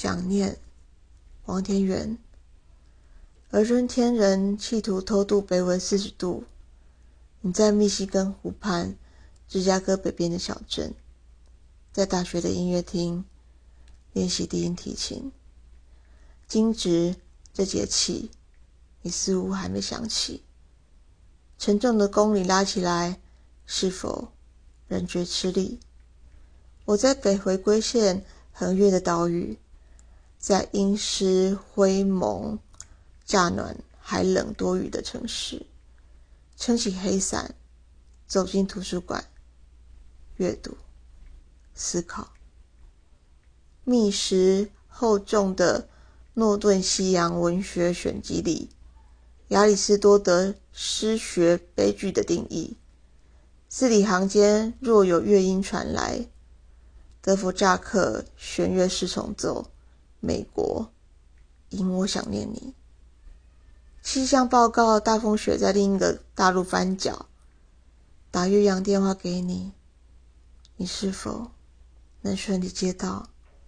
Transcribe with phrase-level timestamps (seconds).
[0.00, 0.60] 想念，
[1.46, 2.18] 王天元。
[3.50, 6.44] 而春天人企图偷渡北纬四十度。
[7.40, 8.96] 你在密西根湖畔，
[9.48, 10.94] 芝加哥北边的小镇，
[11.92, 13.24] 在大学的音乐厅
[14.12, 15.32] 练习低音提琴。
[16.46, 17.16] 惊蛰
[17.52, 18.30] 这节气，
[19.02, 20.44] 你似乎还没想起。
[21.58, 23.20] 沉重的弓里拉起来，
[23.66, 24.28] 是否
[24.86, 25.80] 仍觉吃力？
[26.84, 29.58] 我在北回归线横越的岛屿，
[30.38, 32.58] 在阴湿灰蒙。
[33.26, 35.66] 乍暖还冷多雨的城市，
[36.56, 37.54] 撑起黑伞，
[38.26, 39.22] 走进图书馆，
[40.36, 40.78] 阅读、
[41.74, 42.32] 思考。
[43.84, 45.90] 密实厚重的
[46.32, 48.70] 诺顿西洋文学选集里，
[49.48, 52.78] 亚里士多德诗学悲剧的定义：
[53.68, 56.26] 字里行间若有乐音传来，
[57.20, 59.70] 德弗乍克弦乐四重奏，
[60.20, 60.90] 美国，
[61.68, 62.74] 因我想念你。
[64.02, 67.26] 气象报告：大风雪在另一个大陆翻角。
[68.30, 69.72] 打岳阳电话给你，
[70.76, 71.50] 你是否
[72.22, 73.30] 能顺利接到？